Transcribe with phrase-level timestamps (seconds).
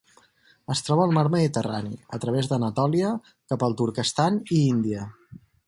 [0.75, 3.13] Es troba al Mar Mediterrani, a través d'Anatolia
[3.53, 5.07] cap al Turkestan i India.